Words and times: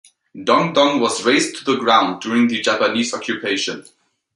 Dongdung 0.43 0.99
was 0.99 1.23
razed 1.23 1.57
to 1.57 1.63
the 1.63 1.77
ground 1.77 2.23
during 2.23 2.47
the 2.47 2.59
Japanese 2.59 3.13
occupation. 3.13 3.85